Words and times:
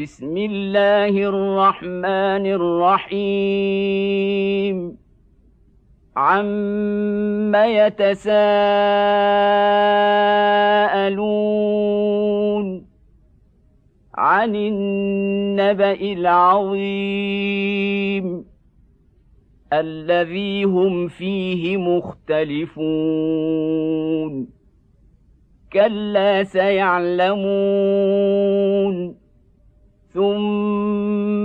بسم 0.00 0.36
الله 0.36 1.14
الرحمن 1.28 2.46
الرحيم. 3.12 4.76
عم 6.16 7.54
يتساءلون 7.54 8.40
عن 14.14 14.54
النبا 14.56 15.92
العظيم 15.92 17.24
الذي 19.72 20.64
هم 20.64 21.08
فيه 21.08 21.76
مختلفون 21.76 22.80
كلا 25.72 26.44
سيعلمون 26.44 27.40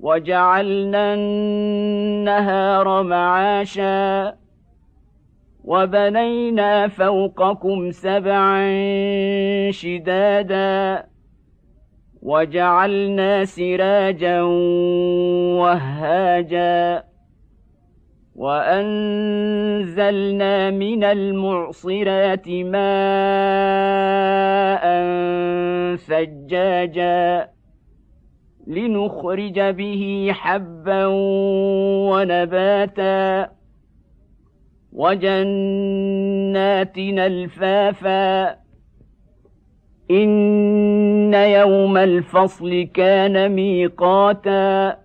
وجعلنا 0.00 1.14
النهار 1.14 3.02
معاشا 3.02 4.34
وبنينا 5.64 6.88
فوقكم 6.88 7.90
سبعا 7.90 8.80
شدادا 9.70 11.06
وجعلنا 12.22 13.44
سراجا 13.44 14.42
وهاجا 15.60 17.04
وأنزلنا 19.24 20.30
من 20.70 21.04
المعصرات 21.04 22.48
ماء 22.48 22.84
ثجاجا 25.96 27.53
لنخرج 28.66 29.60
به 29.60 30.30
حبا 30.34 31.06
ونباتا. 32.10 33.50
وجنات 34.92 36.98
الفافا 36.98 38.56
إن 40.10 41.34
يوم 41.34 41.96
الفصل 41.96 42.88
كان 42.94 43.52
ميقاتا. 43.52 44.96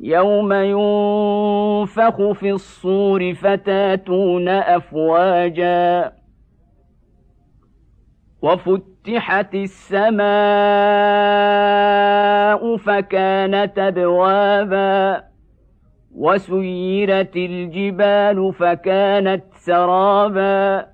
يوم 0.00 0.52
ينفخ 0.52 2.32
في 2.32 2.50
الصور 2.50 3.34
فتاتون 3.34 4.48
أفواجا. 4.48 6.12
وفتحت 8.42 9.54
السماء 9.54 10.20
فكانت 12.56 13.78
ابوابا 13.78 15.24
وسيرت 16.14 17.36
الجبال 17.36 18.54
فكانت 18.58 19.44
سرابا 19.54 20.86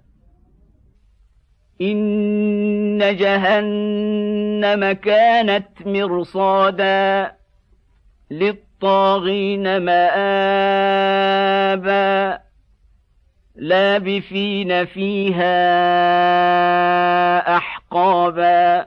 إن 1.80 3.16
جهنم 3.16 4.92
كانت 4.92 5.68
مرصادا 5.86 7.32
للطاغين 8.30 9.76
مآبا 9.76 11.26
لابثين 13.56 14.84
فيها 14.84 15.56
أحقابا 17.56 18.86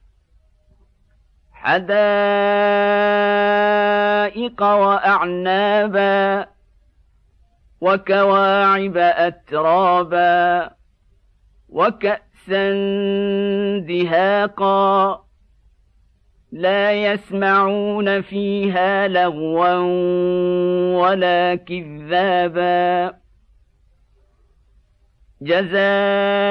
حدائق 1.63 1.91
وأعنابا 4.63 6.47
وكواعب 7.81 8.97
أترابا 8.97 10.71
وكأسا 11.69 12.69
دهاقا 13.87 15.21
لا 16.51 16.91
يسمعون 16.91 18.21
فيها 18.21 19.07
لغوا 19.07 19.77
ولا 21.01 21.55
كذابا 21.55 23.13
جزاء 25.41 26.50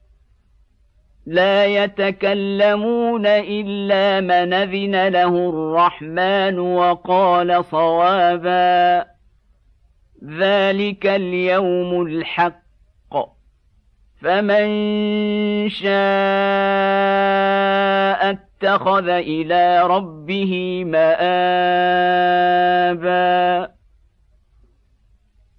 لا 1.25 1.65
يتكلمون 1.65 3.25
إلا 3.25 4.21
من 4.21 4.53
أذن 4.53 5.07
له 5.07 5.49
الرحمن 5.49 6.59
وقال 6.59 7.65
صوابا. 7.65 9.05
ذلك 10.39 11.05
اليوم 11.05 12.01
الحق. 12.01 12.61
فمن 14.21 14.69
شاء 15.69 15.91
اتخذ 18.31 19.07
إلى 19.09 19.81
ربه 19.87 20.83
مآبا. 20.85 22.21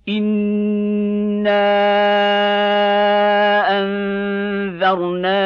إنا 0.08 2.01